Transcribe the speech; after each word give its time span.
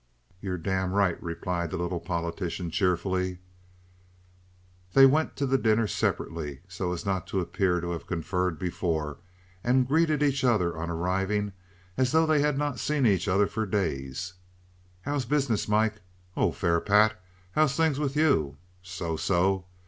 "You're 0.41 0.57
damned 0.57 0.93
right," 0.95 1.21
replied 1.21 1.69
the 1.69 1.77
little 1.77 1.99
politician, 1.99 2.71
cheerfully. 2.71 3.37
They 4.93 5.05
went 5.05 5.35
to 5.35 5.45
the 5.45 5.59
dinner 5.59 5.85
separately, 5.85 6.61
so 6.67 6.91
as 6.91 7.05
not 7.05 7.27
to 7.27 7.39
appear 7.39 7.79
to 7.79 7.91
have 7.91 8.07
conferred 8.07 8.57
before, 8.57 9.19
and 9.63 9.87
greeted 9.87 10.23
each 10.23 10.43
other 10.43 10.75
on 10.75 10.89
arriving 10.89 11.53
as 11.97 12.13
though 12.13 12.25
they 12.25 12.39
had 12.41 12.57
not 12.57 12.79
seen 12.79 13.05
each 13.05 13.27
other 13.27 13.45
for 13.45 13.67
days. 13.67 14.33
"How's 15.03 15.25
business, 15.25 15.67
Mike?" 15.67 16.01
"Oh, 16.35 16.51
fair, 16.51 16.79
Pat. 16.81 17.21
How's 17.51 17.77
things 17.77 17.99
with 17.99 18.15
you?" 18.15 18.57
"So 18.81 19.17
so." 19.17 19.65